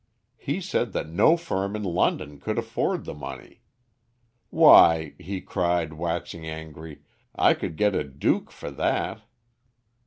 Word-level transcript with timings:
He 0.39 0.61
said 0.61 0.93
that 0.93 1.09
no 1.09 1.37
firm 1.37 1.75
in 1.75 1.83
London 1.83 2.39
could 2.39 2.57
afford 2.57 3.05
the 3.05 3.13
money. 3.13 3.61
'Why,' 4.49 5.13
he 5.19 5.41
cried, 5.41 5.93
waxing 5.93 6.43
angry, 6.43 7.03
'I 7.35 7.53
could 7.53 7.77
get 7.77 7.93
a 7.93 8.03
Duke 8.03 8.49
for 8.49 8.71
that.'" 8.71 9.21